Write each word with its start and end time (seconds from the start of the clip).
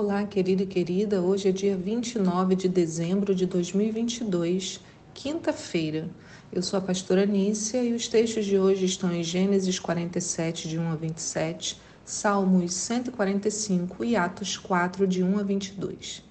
Olá, 0.00 0.24
querido 0.24 0.62
e 0.62 0.66
querida. 0.66 1.20
Hoje 1.20 1.48
é 1.48 1.50
dia 1.50 1.76
29 1.76 2.54
de 2.54 2.68
dezembro 2.68 3.34
de 3.34 3.46
2022, 3.46 4.80
quinta-feira. 5.12 6.08
Eu 6.52 6.62
sou 6.62 6.78
a 6.78 6.80
pastora 6.80 7.26
Nícia 7.26 7.82
e 7.82 7.92
os 7.92 8.06
textos 8.06 8.46
de 8.46 8.56
hoje 8.56 8.84
estão 8.84 9.12
em 9.12 9.24
Gênesis 9.24 9.76
47, 9.80 10.68
de 10.68 10.78
1 10.78 10.92
a 10.92 10.94
27, 10.94 11.80
Salmos 12.04 12.74
145 12.74 14.04
e 14.04 14.14
Atos 14.14 14.56
4, 14.56 15.04
de 15.04 15.24
1 15.24 15.36
a 15.36 15.42
22. 15.42 16.22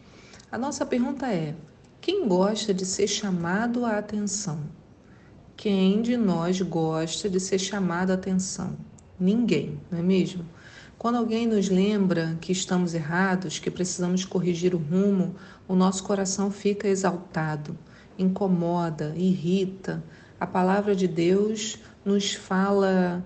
A 0.50 0.58
nossa 0.58 0.86
pergunta 0.86 1.28
é: 1.28 1.54
quem 2.00 2.26
gosta 2.26 2.74
de 2.74 2.86
ser 2.86 3.08
chamado 3.08 3.84
à 3.84 3.98
atenção? 3.98 4.62
Quem 5.58 6.02
de 6.02 6.16
nós 6.16 6.62
gosta 6.62 7.30
de 7.30 7.42
ser 7.42 7.60
chamado 7.60 8.12
à 8.12 8.14
atenção? 8.14 8.78
Ninguém, 9.20 9.78
não 9.92 10.00
é 10.00 10.02
mesmo? 10.02 10.46
Quando 10.98 11.18
alguém 11.18 11.46
nos 11.46 11.70
lembra 11.70 12.36
que 12.42 12.52
estamos 12.52 12.96
errados, 12.96 13.60
que 13.60 13.70
precisamos 13.70 14.26
corrigir 14.26 14.74
o 14.74 14.80
rumo, 14.80 15.36
o 15.68 15.76
nosso 15.76 16.04
coração 16.04 16.50
fica 16.50 16.88
exaltado, 16.88 17.78
incomoda, 18.18 19.14
irrita. 19.16 20.04
A 20.40 20.48
palavra 20.48 20.96
de 20.96 21.08
Deus 21.08 21.78
nos 22.04 22.34
fala, 22.34 23.24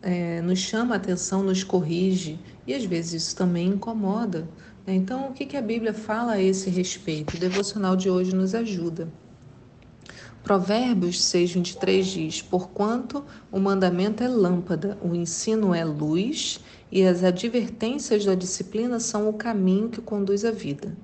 é, 0.00 0.40
nos 0.40 0.60
chama 0.60 0.94
a 0.94 0.98
atenção, 0.98 1.42
nos 1.42 1.64
corrige 1.64 2.38
e 2.64 2.72
às 2.72 2.84
vezes 2.84 3.24
isso 3.24 3.36
também 3.36 3.66
incomoda. 3.66 4.48
Né? 4.86 4.94
Então, 4.94 5.30
o 5.30 5.32
que, 5.32 5.46
que 5.46 5.56
a 5.56 5.62
Bíblia 5.62 5.92
fala 5.92 6.34
a 6.34 6.40
esse 6.40 6.70
respeito? 6.70 7.36
O 7.36 7.40
devocional 7.40 7.96
de 7.96 8.08
hoje 8.08 8.32
nos 8.32 8.54
ajuda. 8.54 9.08
Provérbios 10.42 11.22
6, 11.24 11.52
23 11.52 12.06
diz: 12.06 12.42
Porquanto 12.42 13.24
o 13.52 13.60
mandamento 13.60 14.22
é 14.22 14.28
lâmpada, 14.28 14.96
o 15.02 15.14
ensino 15.14 15.74
é 15.74 15.84
luz, 15.84 16.60
e 16.90 17.04
as 17.04 17.22
advertências 17.22 18.24
da 18.24 18.34
disciplina 18.34 18.98
são 18.98 19.28
o 19.28 19.32
caminho 19.32 19.88
que 19.88 20.00
conduz 20.00 20.44
à 20.44 20.50
vida. 20.50 20.96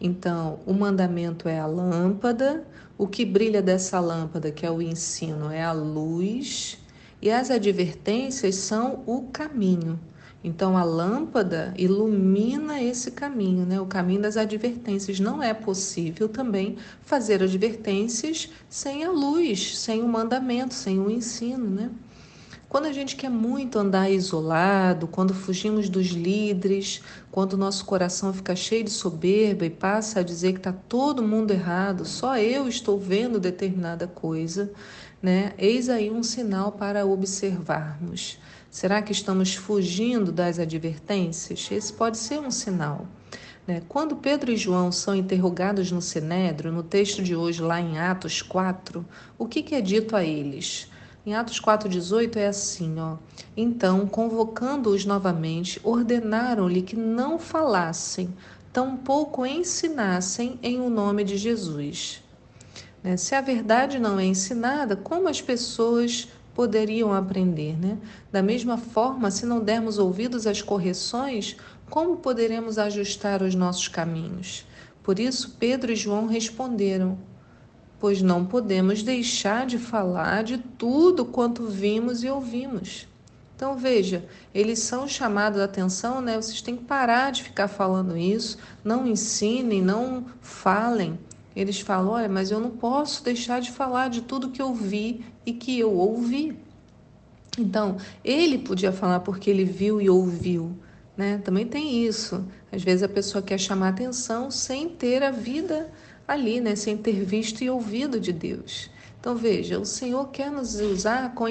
Então, 0.00 0.58
o 0.66 0.72
mandamento 0.72 1.48
é 1.48 1.58
a 1.58 1.66
lâmpada, 1.66 2.64
o 2.96 3.06
que 3.06 3.24
brilha 3.24 3.62
dessa 3.62 4.00
lâmpada, 4.00 4.50
que 4.50 4.64
é 4.64 4.70
o 4.70 4.80
ensino, 4.80 5.50
é 5.50 5.62
a 5.62 5.72
luz, 5.72 6.78
e 7.20 7.30
as 7.30 7.50
advertências 7.50 8.56
são 8.56 9.02
o 9.06 9.22
caminho. 9.32 9.98
Então 10.44 10.76
a 10.76 10.84
lâmpada 10.84 11.72
ilumina 11.74 12.82
esse 12.82 13.10
caminho, 13.10 13.64
né? 13.64 13.80
O 13.80 13.86
caminho 13.86 14.20
das 14.20 14.36
advertências. 14.36 15.18
Não 15.18 15.42
é 15.42 15.54
possível 15.54 16.28
também 16.28 16.76
fazer 17.00 17.42
advertências 17.42 18.50
sem 18.68 19.04
a 19.04 19.10
luz, 19.10 19.78
sem 19.78 20.02
o 20.02 20.08
mandamento, 20.08 20.74
sem 20.74 21.00
o 21.00 21.10
ensino, 21.10 21.70
né? 21.70 21.90
Quando 22.74 22.86
a 22.86 22.92
gente 22.92 23.14
quer 23.14 23.30
muito 23.30 23.78
andar 23.78 24.10
isolado, 24.10 25.06
quando 25.06 25.32
fugimos 25.32 25.88
dos 25.88 26.08
líderes, 26.08 27.00
quando 27.30 27.56
nosso 27.56 27.84
coração 27.84 28.34
fica 28.34 28.56
cheio 28.56 28.82
de 28.82 28.90
soberba 28.90 29.64
e 29.64 29.70
passa 29.70 30.18
a 30.18 30.22
dizer 30.24 30.54
que 30.54 30.58
está 30.58 30.72
todo 30.72 31.22
mundo 31.22 31.52
errado, 31.52 32.04
só 32.04 32.36
eu 32.36 32.66
estou 32.66 32.98
vendo 32.98 33.38
determinada 33.38 34.08
coisa, 34.08 34.72
né? 35.22 35.52
Eis 35.56 35.88
aí 35.88 36.10
um 36.10 36.24
sinal 36.24 36.72
para 36.72 37.06
observarmos. 37.06 38.40
Será 38.68 39.00
que 39.00 39.12
estamos 39.12 39.54
fugindo 39.54 40.32
das 40.32 40.58
advertências? 40.58 41.68
Esse 41.70 41.92
pode 41.92 42.18
ser 42.18 42.40
um 42.40 42.50
sinal. 42.50 43.06
Né? 43.68 43.82
Quando 43.88 44.16
Pedro 44.16 44.50
e 44.50 44.56
João 44.56 44.90
são 44.90 45.14
interrogados 45.14 45.92
no 45.92 46.02
Sinédrio, 46.02 46.72
no 46.72 46.82
texto 46.82 47.22
de 47.22 47.36
hoje, 47.36 47.62
lá 47.62 47.80
em 47.80 48.00
Atos 48.00 48.42
4, 48.42 49.06
o 49.38 49.46
que, 49.46 49.62
que 49.62 49.76
é 49.76 49.80
dito 49.80 50.16
a 50.16 50.24
eles? 50.24 50.88
Em 51.26 51.34
Atos 51.34 51.58
4,18 51.58 52.36
é 52.36 52.48
assim, 52.48 53.00
ó. 53.00 53.16
Então, 53.56 54.06
convocando-os 54.06 55.06
novamente, 55.06 55.80
ordenaram-lhe 55.82 56.82
que 56.82 56.96
não 56.96 57.38
falassem, 57.38 58.28
tampouco 58.70 59.46
ensinassem 59.46 60.58
em 60.62 60.80
o 60.80 60.90
nome 60.90 61.24
de 61.24 61.38
Jesus. 61.38 62.22
Né? 63.02 63.16
Se 63.16 63.34
a 63.34 63.40
verdade 63.40 63.98
não 63.98 64.18
é 64.20 64.24
ensinada, 64.26 64.96
como 64.96 65.26
as 65.26 65.40
pessoas 65.40 66.28
poderiam 66.54 67.12
aprender, 67.12 67.76
né? 67.78 67.98
Da 68.30 68.42
mesma 68.42 68.76
forma, 68.76 69.30
se 69.30 69.44
não 69.44 69.60
dermos 69.60 69.98
ouvidos 69.98 70.46
às 70.46 70.62
correções, 70.62 71.56
como 71.90 72.18
poderemos 72.18 72.78
ajustar 72.78 73.42
os 73.42 73.54
nossos 73.54 73.88
caminhos? 73.88 74.66
Por 75.02 75.18
isso, 75.18 75.56
Pedro 75.58 75.92
e 75.92 75.96
João 75.96 76.26
responderam: 76.26 77.18
Pois 77.98 78.20
não 78.20 78.44
podemos 78.44 79.02
deixar 79.02 79.66
de 79.66 79.78
falar 79.78 80.42
de 80.42 80.58
tudo 80.58 81.24
quanto 81.24 81.66
vimos 81.66 82.22
e 82.22 82.28
ouvimos. 82.28 83.06
Então 83.56 83.76
veja, 83.76 84.24
eles 84.52 84.80
são 84.80 85.06
chamados 85.06 85.60
a 85.60 85.64
atenção, 85.64 86.20
né? 86.20 86.36
Vocês 86.36 86.60
têm 86.60 86.76
que 86.76 86.84
parar 86.84 87.30
de 87.30 87.44
ficar 87.44 87.68
falando 87.68 88.16
isso, 88.16 88.58
não 88.82 89.06
ensinem, 89.06 89.80
não 89.80 90.26
falem. 90.40 91.18
Eles 91.54 91.80
falam: 91.80 92.12
olha, 92.12 92.28
mas 92.28 92.50
eu 92.50 92.58
não 92.58 92.70
posso 92.70 93.22
deixar 93.22 93.60
de 93.60 93.70
falar 93.70 94.08
de 94.10 94.22
tudo 94.22 94.50
que 94.50 94.60
eu 94.60 94.74
vi 94.74 95.24
e 95.46 95.52
que 95.52 95.78
eu 95.78 95.92
ouvi. 95.92 96.58
Então, 97.56 97.96
ele 98.24 98.58
podia 98.58 98.90
falar 98.90 99.20
porque 99.20 99.48
ele 99.48 99.64
viu 99.64 100.00
e 100.00 100.10
ouviu. 100.10 100.76
Né? 101.16 101.38
Também 101.38 101.64
tem 101.64 102.04
isso. 102.04 102.44
Às 102.72 102.82
vezes 102.82 103.04
a 103.04 103.08
pessoa 103.08 103.40
quer 103.40 103.58
chamar 103.58 103.90
atenção 103.90 104.50
sem 104.50 104.88
ter 104.88 105.22
a 105.22 105.30
vida 105.30 105.92
ali, 106.26 106.60
né? 106.60 106.74
sem 106.76 106.96
ter 106.96 107.24
visto 107.24 107.62
e 107.62 107.70
ouvido 107.70 108.18
de 108.18 108.32
Deus. 108.32 108.90
Então 109.20 109.34
veja, 109.36 109.78
o 109.78 109.86
Senhor 109.86 110.28
quer 110.28 110.50
nos 110.50 110.74
usar 110.74 111.34
com 111.34 111.48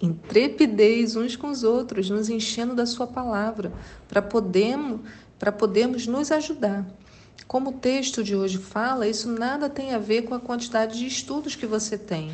intrepidez 0.00 1.16
uns 1.16 1.36
com 1.36 1.48
os 1.50 1.62
outros, 1.62 2.10
nos 2.10 2.28
enchendo 2.28 2.74
da 2.74 2.84
Sua 2.84 3.06
palavra, 3.06 3.72
para 4.08 4.20
podermos, 4.20 5.00
para 5.38 5.52
podermos 5.52 6.06
nos 6.06 6.32
ajudar. 6.32 6.84
Como 7.46 7.70
o 7.70 7.74
texto 7.74 8.24
de 8.24 8.34
hoje 8.34 8.58
fala, 8.58 9.06
isso 9.06 9.30
nada 9.30 9.70
tem 9.70 9.94
a 9.94 9.98
ver 9.98 10.22
com 10.22 10.34
a 10.34 10.40
quantidade 10.40 10.98
de 10.98 11.06
estudos 11.06 11.54
que 11.54 11.66
você 11.66 11.96
tem. 11.96 12.32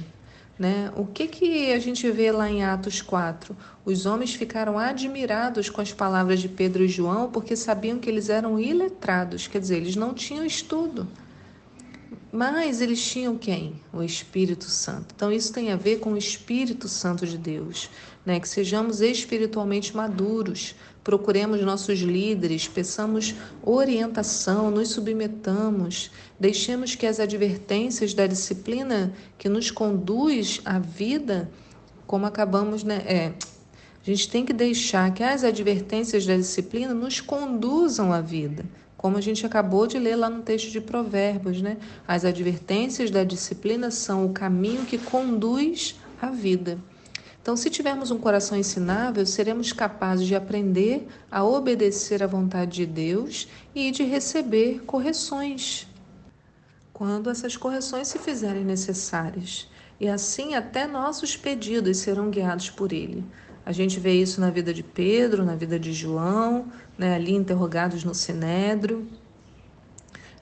Né? 0.62 0.92
O 0.94 1.04
que, 1.04 1.26
que 1.26 1.72
a 1.72 1.78
gente 1.80 2.08
vê 2.08 2.30
lá 2.30 2.48
em 2.48 2.62
Atos 2.62 3.02
4? 3.02 3.56
Os 3.84 4.06
homens 4.06 4.32
ficaram 4.32 4.78
admirados 4.78 5.68
com 5.68 5.80
as 5.80 5.92
palavras 5.92 6.38
de 6.38 6.48
Pedro 6.48 6.84
e 6.84 6.88
João 6.88 7.28
porque 7.32 7.56
sabiam 7.56 7.98
que 7.98 8.08
eles 8.08 8.28
eram 8.28 8.60
iletrados, 8.60 9.48
quer 9.48 9.58
dizer, 9.58 9.78
eles 9.78 9.96
não 9.96 10.14
tinham 10.14 10.44
estudo. 10.44 11.08
Mas 12.34 12.80
eles 12.80 13.04
tinham 13.04 13.36
quem? 13.36 13.74
O 13.92 14.02
Espírito 14.02 14.64
Santo. 14.64 15.12
Então 15.14 15.30
isso 15.30 15.52
tem 15.52 15.70
a 15.70 15.76
ver 15.76 15.98
com 15.98 16.14
o 16.14 16.16
Espírito 16.16 16.88
Santo 16.88 17.26
de 17.26 17.36
Deus, 17.36 17.90
né? 18.24 18.40
Que 18.40 18.48
sejamos 18.48 19.02
espiritualmente 19.02 19.94
maduros, 19.94 20.74
procuremos 21.04 21.60
nossos 21.60 21.98
líderes, 21.98 22.66
peçamos 22.66 23.34
orientação, 23.62 24.70
nos 24.70 24.88
submetamos, 24.92 26.10
deixemos 26.40 26.94
que 26.94 27.04
as 27.04 27.20
advertências 27.20 28.14
da 28.14 28.26
disciplina 28.26 29.12
que 29.36 29.50
nos 29.50 29.70
conduz 29.70 30.62
à 30.64 30.78
vida, 30.78 31.50
como 32.06 32.24
acabamos, 32.24 32.82
né? 32.82 33.02
É, 33.06 33.26
a 34.00 34.04
gente 34.06 34.30
tem 34.30 34.42
que 34.42 34.54
deixar 34.54 35.12
que 35.12 35.22
as 35.22 35.44
advertências 35.44 36.24
da 36.24 36.34
disciplina 36.34 36.94
nos 36.94 37.20
conduzam 37.20 38.10
à 38.10 38.22
vida 38.22 38.64
como 39.02 39.18
a 39.18 39.20
gente 39.20 39.44
acabou 39.44 39.84
de 39.88 39.98
ler 39.98 40.14
lá 40.14 40.30
no 40.30 40.42
texto 40.42 40.70
de 40.70 40.80
Provérbios, 40.80 41.60
né? 41.60 41.76
As 42.06 42.24
advertências 42.24 43.10
da 43.10 43.24
disciplina 43.24 43.90
são 43.90 44.24
o 44.24 44.32
caminho 44.32 44.86
que 44.86 44.96
conduz 44.96 45.98
à 46.20 46.30
vida. 46.30 46.78
Então, 47.42 47.56
se 47.56 47.68
tivermos 47.68 48.12
um 48.12 48.18
coração 48.18 48.56
ensinável, 48.56 49.26
seremos 49.26 49.72
capazes 49.72 50.24
de 50.24 50.36
aprender 50.36 51.08
a 51.28 51.42
obedecer 51.42 52.22
à 52.22 52.28
vontade 52.28 52.76
de 52.76 52.86
Deus 52.86 53.48
e 53.74 53.90
de 53.90 54.04
receber 54.04 54.84
correções 54.86 55.88
quando 56.92 57.28
essas 57.28 57.56
correções 57.56 58.06
se 58.06 58.20
fizerem 58.20 58.64
necessárias. 58.64 59.68
E 59.98 60.06
assim 60.06 60.54
até 60.54 60.86
nossos 60.86 61.36
pedidos 61.36 61.96
serão 61.96 62.30
guiados 62.30 62.70
por 62.70 62.92
Ele. 62.92 63.24
A 63.64 63.72
gente 63.72 63.98
vê 64.00 64.12
isso 64.12 64.40
na 64.40 64.50
vida 64.50 64.74
de 64.74 64.82
Pedro, 64.82 65.44
na 65.44 65.54
vida 65.54 65.78
de 65.78 65.92
João, 65.92 66.66
né, 67.02 67.16
ali 67.16 67.34
interrogados 67.34 68.04
no 68.04 68.14
Sinédrio. 68.14 69.06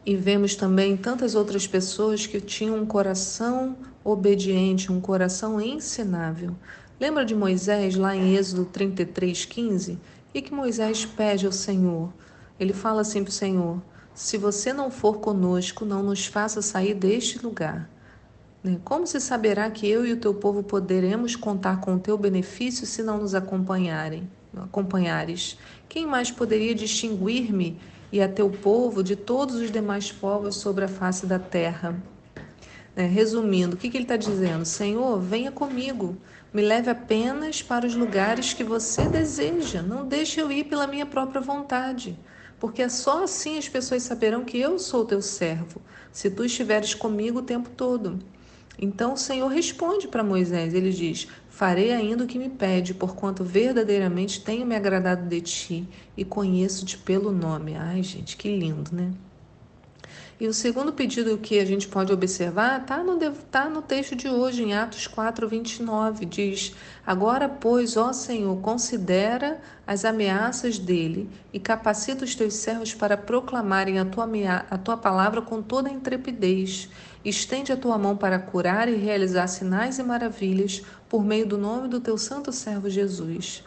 E 0.05 0.15
vemos 0.15 0.55
também 0.55 0.97
tantas 0.97 1.35
outras 1.35 1.67
pessoas 1.67 2.27
que 2.27 2.41
tinham 2.41 2.77
um 2.77 2.87
coração 2.87 3.77
obediente, 4.05 4.93
um 4.93 5.01
coração 5.01 5.61
ensinável. 5.61 6.55
Lembra 7.01 7.25
de 7.25 7.35
Moisés 7.35 7.97
lá 7.97 8.15
em 8.15 8.37
Êxodo 8.37 8.67
33, 8.67 9.47
15? 9.47 9.99
E 10.35 10.43
que 10.43 10.53
Moisés 10.53 11.05
pede 11.07 11.47
ao 11.47 11.53
Senhor? 11.53 12.13
Ele 12.59 12.75
fala 12.75 13.01
assim 13.01 13.23
para 13.23 13.31
o 13.31 13.33
Senhor: 13.33 13.83
Se 14.15 14.37
você 14.37 14.73
não 14.73 14.91
for 14.91 15.19
conosco, 15.19 15.85
não 15.85 16.03
nos 16.03 16.27
faça 16.27 16.61
sair 16.61 16.95
deste 16.95 17.39
lugar. 17.39 17.91
Né? 18.63 18.79
Como 18.85 19.07
se 19.07 19.19
saberá 19.19 19.71
que 19.71 19.89
eu 19.89 20.05
e 20.05 20.13
o 20.13 20.19
teu 20.19 20.35
povo 20.35 20.63
poderemos 20.63 21.35
contar 21.35 21.81
com 21.81 21.95
o 21.95 21.99
teu 21.99 22.19
benefício 22.19 22.87
se 22.87 23.03
não 23.03 23.19
nos 23.19 23.35
acompanharem? 23.35 24.29
Acompanhares? 24.57 25.59
Quem 25.89 26.07
mais 26.07 26.31
poderia 26.31 26.75
distinguir-me 26.75 27.81
e 28.13 28.21
a 28.21 28.29
teu 28.29 28.51
povo 28.51 29.03
de 29.03 29.17
todos 29.17 29.57
os 29.57 29.71
demais 29.71 30.11
povos 30.13 30.57
sobre 30.57 30.85
a 30.85 30.89
face 30.89 31.27
da 31.27 31.39
terra? 31.39 32.03
É, 32.95 33.07
resumindo, 33.07 33.77
o 33.77 33.79
que, 33.79 33.89
que 33.91 33.97
ele 33.97 34.05
está 34.05 34.17
dizendo? 34.17 34.65
Senhor, 34.65 35.21
venha 35.21 35.53
comigo, 35.53 36.21
Me 36.53 36.63
leve 36.63 36.91
apenas 36.91 37.63
para 37.63 37.87
os 37.87 37.95
lugares 37.95 38.53
que 38.53 38.65
você 38.65 39.09
deseja. 39.09 39.83
Não 39.83 40.07
deixe 40.07 40.41
eu 40.41 40.51
ir 40.51 40.65
pela 40.65 40.87
minha 40.87 41.07
própria 41.07 41.41
vontade, 41.41 42.19
porque 42.59 42.89
só 42.91 43.23
assim 43.25 43.57
as 43.57 43.69
pessoas 43.69 44.03
saberão 44.03 44.45
que 44.45 44.59
eu 44.59 44.79
sou 44.79 45.05
teu 45.07 45.23
servo, 45.23 45.81
se 46.11 46.29
tu 46.31 46.45
estiveres 46.45 46.93
comigo 46.95 47.39
o 47.39 47.43
tempo 47.43 47.71
todo. 47.71 48.19
Então 48.79 49.13
o 49.13 49.17
Senhor 49.17 49.49
responde 49.49 50.09
para 50.09 50.25
Moisés, 50.25 50.73
ele 50.75 50.91
diz: 50.91 51.29
Farei 51.49 51.93
ainda 51.93 52.25
o 52.25 52.27
que 52.27 52.39
me 52.39 52.49
pede, 52.49 52.95
porquanto 52.95 53.45
verdadeiramente 53.45 54.41
tenho 54.41 54.65
me 54.65 54.75
agradado 54.75 55.29
de 55.29 55.41
ti 55.41 55.89
e 56.17 56.25
conheço-te 56.25 56.97
pelo 56.97 57.31
nome. 57.33 57.77
Ai, 57.77 58.03
gente, 58.03 58.37
que 58.37 58.57
lindo, 58.57 58.95
né? 58.95 59.13
E 60.41 60.49
o 60.49 60.55
segundo 60.55 60.91
pedido 60.91 61.37
que 61.37 61.59
a 61.59 61.67
gente 61.67 61.87
pode 61.87 62.11
observar 62.11 62.81
está 62.81 63.05
no, 63.05 63.19
tá 63.51 63.69
no 63.69 63.83
texto 63.83 64.17
de 64.17 64.27
hoje, 64.27 64.63
em 64.63 64.73
Atos 64.73 65.07
4, 65.07 65.47
29. 65.47 66.25
Diz: 66.25 66.75
Agora, 67.07 67.47
pois, 67.47 67.95
ó 67.99 68.11
Senhor, 68.15 68.57
considera 68.63 69.61
as 69.87 70.03
ameaças 70.03 70.79
dele 70.79 71.29
e 71.53 71.61
capacita 71.61 72.25
os 72.25 72.35
teus 72.35 72.55
servos 72.55 72.95
para 72.95 73.19
proclamarem 73.19 73.99
a 73.99 74.05
tua, 74.07 74.27
a 74.71 74.79
tua 74.79 74.97
palavra 74.97 75.43
com 75.43 75.61
toda 75.61 75.91
a 75.91 75.93
intrepidez. 75.93 76.89
Estende 77.25 77.73
a 77.73 77.77
tua 77.77 77.99
mão 77.99 78.17
para 78.17 78.39
curar 78.39 78.89
e 78.89 78.97
realizar 78.97 79.47
sinais 79.47 79.99
e 79.99 80.03
maravilhas 80.03 80.83
por 81.09 81.25
meio 81.25 81.47
do 81.47 81.59
nome 81.59 81.89
do 81.89 82.01
teu 82.01 82.17
santo 82.17 82.53
servo 82.53 82.89
Jesus. 82.89 83.65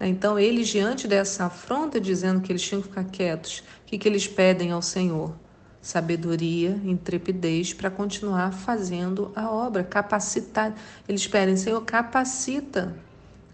Então, 0.00 0.38
eles, 0.38 0.68
diante 0.68 1.08
dessa 1.08 1.46
afronta, 1.46 2.00
dizendo 2.00 2.40
que 2.40 2.52
eles 2.52 2.62
tinham 2.62 2.82
que 2.82 2.88
ficar 2.88 3.04
quietos, 3.04 3.64
o 3.82 3.86
que, 3.86 3.98
que 3.98 4.08
eles 4.08 4.26
pedem 4.26 4.70
ao 4.70 4.82
Senhor? 4.82 5.34
sabedoria, 5.80 6.78
intrepidez 6.84 7.72
para 7.72 7.90
continuar 7.90 8.52
fazendo 8.52 9.32
a 9.34 9.50
obra, 9.50 9.84
capacitar. 9.84 10.74
Eles 11.08 11.26
pedem, 11.26 11.56
Senhor, 11.56 11.80
capacita 11.82 12.94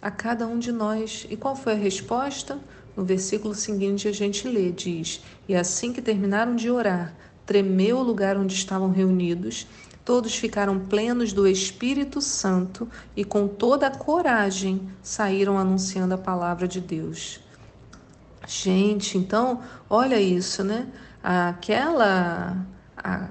a 0.00 0.10
cada 0.10 0.46
um 0.46 0.58
de 0.58 0.72
nós. 0.72 1.26
E 1.30 1.36
qual 1.36 1.54
foi 1.54 1.74
a 1.74 1.76
resposta? 1.76 2.58
No 2.96 3.04
versículo 3.04 3.54
seguinte 3.54 4.08
a 4.08 4.12
gente 4.12 4.48
lê, 4.48 4.70
diz: 4.70 5.20
E 5.48 5.54
assim 5.54 5.92
que 5.92 6.02
terminaram 6.02 6.56
de 6.56 6.70
orar, 6.70 7.14
tremeu 7.46 7.98
o 7.98 8.02
lugar 8.02 8.36
onde 8.36 8.54
estavam 8.54 8.90
reunidos, 8.90 9.66
todos 10.04 10.34
ficaram 10.34 10.78
plenos 10.80 11.32
do 11.32 11.46
Espírito 11.46 12.20
Santo 12.20 12.88
e 13.16 13.24
com 13.24 13.48
toda 13.48 13.86
a 13.86 13.96
coragem 13.96 14.88
saíram 15.02 15.58
anunciando 15.58 16.14
a 16.14 16.18
palavra 16.18 16.68
de 16.68 16.80
Deus. 16.80 17.40
Gente, 18.46 19.16
então, 19.16 19.62
olha 19.88 20.20
isso, 20.20 20.62
né? 20.62 20.88
aquela 21.24 22.66
a, 22.98 23.28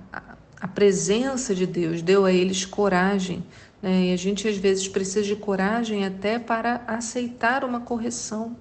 a 0.60 0.68
presença 0.68 1.54
de 1.54 1.68
Deus 1.68 2.02
deu 2.02 2.26
a 2.26 2.32
eles 2.32 2.66
coragem, 2.66 3.44
né? 3.80 4.08
E 4.08 4.14
a 4.14 4.18
gente 4.18 4.48
às 4.48 4.58
vezes 4.58 4.88
precisa 4.88 5.24
de 5.24 5.36
coragem 5.36 6.04
até 6.04 6.40
para 6.40 6.82
aceitar 6.88 7.64
uma 7.64 7.82
correção. 7.82 8.56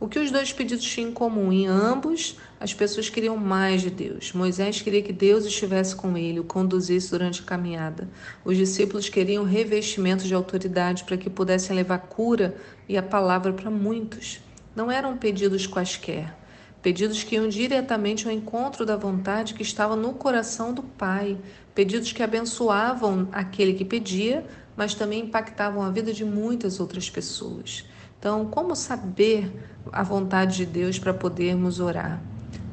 O 0.00 0.08
que 0.08 0.18
os 0.18 0.30
dois 0.30 0.50
pedidos 0.50 0.82
tinham 0.82 1.10
em 1.10 1.12
comum? 1.12 1.52
Em 1.52 1.66
ambos, 1.66 2.38
as 2.58 2.72
pessoas 2.72 3.10
queriam 3.10 3.36
mais 3.36 3.82
de 3.82 3.90
Deus. 3.90 4.32
Moisés 4.32 4.80
queria 4.80 5.02
que 5.02 5.12
Deus 5.12 5.44
estivesse 5.44 5.94
com 5.94 6.16
ele, 6.16 6.40
o 6.40 6.44
conduzisse 6.44 7.10
durante 7.10 7.42
a 7.42 7.44
caminhada. 7.44 8.08
Os 8.42 8.56
discípulos 8.56 9.10
queriam 9.10 9.44
revestimentos 9.44 10.24
de 10.24 10.34
autoridade 10.34 11.04
para 11.04 11.18
que 11.18 11.28
pudessem 11.28 11.76
levar 11.76 11.98
cura 11.98 12.56
e 12.88 12.96
a 12.96 13.02
palavra 13.02 13.52
para 13.52 13.70
muitos. 13.70 14.40
Não 14.74 14.90
eram 14.90 15.18
pedidos 15.18 15.66
quaisquer. 15.66 16.34
Pedidos 16.80 17.22
que 17.22 17.34
iam 17.34 17.46
diretamente 17.46 18.26
ao 18.26 18.32
encontro 18.32 18.86
da 18.86 18.96
vontade 18.96 19.52
que 19.52 19.62
estava 19.62 19.96
no 19.96 20.14
coração 20.14 20.72
do 20.72 20.82
Pai. 20.82 21.36
Pedidos 21.74 22.10
que 22.10 22.22
abençoavam 22.22 23.28
aquele 23.30 23.74
que 23.74 23.84
pedia, 23.84 24.46
mas 24.74 24.94
também 24.94 25.24
impactavam 25.24 25.82
a 25.82 25.90
vida 25.90 26.10
de 26.10 26.24
muitas 26.24 26.80
outras 26.80 27.10
pessoas. 27.10 27.84
Então, 28.20 28.46
como 28.46 28.76
saber 28.76 29.50
a 29.90 30.04
vontade 30.04 30.58
de 30.58 30.66
Deus 30.66 30.96
para 30.96 31.12
podermos 31.12 31.80
orar? 31.80 32.22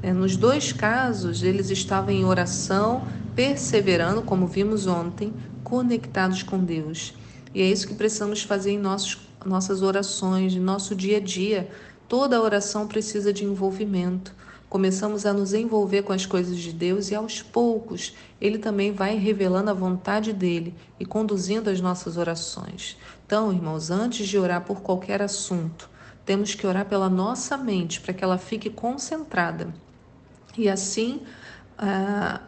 É, 0.03 0.13
nos 0.13 0.37
dois 0.37 0.71
casos, 0.71 1.41
eles 1.41 1.71
estavam 1.71 2.11
em 2.11 2.23
oração, 2.23 3.07
perseverando, 3.35 4.21
como 4.21 4.45
vimos 4.45 4.85
ontem, 4.85 5.33
conectados 5.63 6.43
com 6.43 6.63
Deus. 6.63 7.15
E 7.55 7.63
é 7.63 7.65
isso 7.65 7.87
que 7.87 7.95
precisamos 7.95 8.43
fazer 8.43 8.71
em 8.71 8.77
nossos, 8.77 9.17
nossas 9.43 9.81
orações, 9.81 10.53
em 10.53 10.59
nosso 10.59 10.93
dia 10.93 11.17
a 11.17 11.19
dia, 11.19 11.67
Toda 12.07 12.41
oração 12.41 12.87
precisa 12.87 13.33
de 13.33 13.43
envolvimento. 13.43 14.33
Começamos 14.69 15.25
a 15.25 15.31
nos 15.31 15.53
envolver 15.53 16.01
com 16.01 16.11
as 16.11 16.25
coisas 16.25 16.57
de 16.57 16.73
Deus 16.73 17.09
e 17.09 17.15
aos 17.15 17.41
poucos 17.41 18.13
Ele 18.39 18.57
também 18.57 18.91
vai 18.91 19.15
revelando 19.15 19.71
a 19.71 19.73
vontade 19.73 20.33
dele 20.33 20.75
e 20.99 21.05
conduzindo 21.05 21.69
as 21.69 21.79
nossas 21.79 22.17
orações. 22.17 22.97
Então, 23.25 23.51
irmãos, 23.53 23.89
antes 23.89 24.27
de 24.27 24.37
orar 24.37 24.61
por 24.65 24.81
qualquer 24.81 25.21
assunto, 25.21 25.89
temos 26.25 26.53
que 26.53 26.67
orar 26.67 26.85
pela 26.85 27.09
nossa 27.09 27.55
mente 27.55 28.01
para 28.01 28.13
que 28.13 28.23
ela 28.23 28.37
fique 28.37 28.69
concentrada. 28.69 29.73
E 30.57 30.67
assim, 30.67 31.21
ah, 31.77 32.41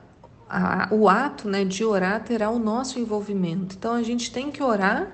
o 0.92 1.08
ato 1.08 1.48
né, 1.48 1.64
de 1.64 1.86
orar 1.86 2.24
terá 2.24 2.50
o 2.50 2.60
nosso 2.60 3.00
envolvimento. 3.00 3.76
Então, 3.76 3.94
a 3.94 4.04
gente 4.04 4.32
tem 4.32 4.52
que 4.52 4.62
orar 4.62 5.12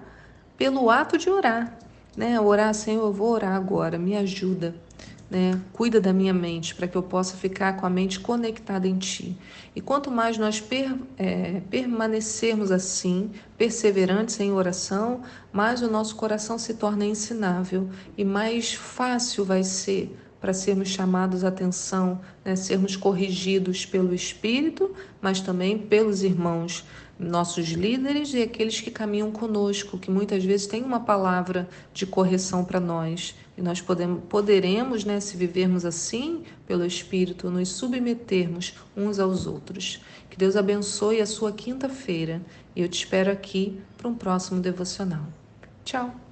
pelo 0.57 0.89
ato 0.89 1.17
de 1.17 1.29
orar 1.29 1.77
né? 2.15 2.39
Orar, 2.39 2.73
Senhor, 2.73 3.05
eu 3.05 3.13
vou 3.13 3.31
orar 3.31 3.55
agora, 3.55 3.97
me 3.97 4.15
ajuda. 4.15 4.75
Né? 5.35 5.59
Cuida 5.73 5.99
da 5.99 6.13
minha 6.13 6.33
mente 6.33 6.73
para 6.73 6.87
que 6.87 6.95
eu 6.95 7.03
possa 7.03 7.35
ficar 7.35 7.75
com 7.75 7.85
a 7.85 7.89
mente 7.89 8.21
conectada 8.21 8.87
em 8.87 8.97
Ti. 8.97 9.37
E 9.75 9.81
quanto 9.81 10.09
mais 10.09 10.37
nós 10.37 10.61
per, 10.61 10.95
é, 11.17 11.59
permanecermos 11.69 12.71
assim, 12.71 13.29
perseverantes 13.57 14.39
em 14.39 14.53
oração, 14.53 15.23
mais 15.51 15.81
o 15.81 15.91
nosso 15.91 16.15
coração 16.15 16.57
se 16.57 16.75
torna 16.75 17.03
ensinável 17.03 17.89
e 18.17 18.23
mais 18.23 18.75
fácil 18.75 19.43
vai 19.43 19.65
ser 19.65 20.17
para 20.45 20.53
sermos 20.53 20.89
chamados 20.89 21.43
a 21.43 21.47
atenção, 21.47 22.21
né? 22.43 22.55
sermos 22.55 22.95
corrigidos 22.95 23.83
pelo 23.83 24.13
Espírito, 24.13 24.93
mas 25.19 25.41
também 25.41 25.75
pelos 25.75 26.21
irmãos 26.21 26.85
nossos 27.17 27.69
líderes 27.69 28.31
e 28.31 28.43
aqueles 28.43 28.79
que 28.79 28.91
caminham 28.91 29.31
conosco, 29.31 29.97
que 29.97 30.11
muitas 30.11 30.43
vezes 30.43 30.67
têm 30.67 30.83
uma 30.83 30.99
palavra 30.99 31.67
de 31.95 32.05
correção 32.05 32.63
para 32.63 32.79
nós. 32.79 33.33
E 33.57 33.61
nós 33.63 33.81
podemos, 33.81 34.21
poderemos, 34.29 35.03
né, 35.03 35.19
se 35.19 35.35
vivermos 35.35 35.83
assim, 35.83 36.43
pelo 36.67 36.85
Espírito, 36.85 37.49
nos 37.49 37.69
submetermos 37.69 38.75
uns 38.95 39.17
aos 39.17 39.47
outros. 39.47 39.99
Que 40.29 40.37
Deus 40.37 40.55
abençoe 40.55 41.21
a 41.21 41.25
sua 41.25 41.51
quinta-feira 41.51 42.39
e 42.75 42.83
eu 42.83 42.87
te 42.87 42.99
espero 42.99 43.31
aqui 43.31 43.79
para 43.97 44.07
um 44.07 44.13
próximo 44.13 44.61
devocional. 44.61 45.25
Tchau! 45.83 46.24